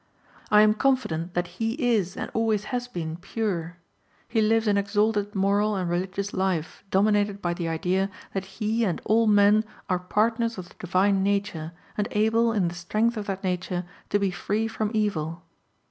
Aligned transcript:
I 0.49 0.63
am 0.63 0.73
confident 0.73 1.35
that 1.35 1.45
he 1.61 1.73
is 1.73 2.17
and 2.17 2.31
always 2.33 2.63
has 2.73 2.87
been 2.87 3.17
pure. 3.17 3.77
He 4.27 4.41
lives 4.41 4.65
an 4.65 4.75
exalted 4.75 5.35
moral 5.35 5.75
and 5.75 5.87
religious 5.87 6.33
life 6.33 6.83
dominated 6.89 7.39
by 7.39 7.53
the 7.53 7.67
idea 7.69 8.09
that 8.33 8.45
he 8.57 8.83
and 8.83 8.99
all 9.05 9.27
men 9.27 9.63
are 9.91 9.99
partners 9.99 10.57
of 10.57 10.69
the 10.69 10.75
divine 10.79 11.21
nature, 11.21 11.73
and 11.99 12.07
able 12.13 12.51
in 12.51 12.67
the 12.67 12.73
strength 12.73 13.15
of 13.15 13.27
that 13.27 13.43
nature 13.43 13.85
to 14.09 14.17
be 14.17 14.31
free 14.31 14.67
from 14.67 14.89
evil. 14.95 15.43